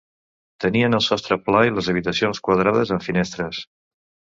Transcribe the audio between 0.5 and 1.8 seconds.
Tenien el sostre pla i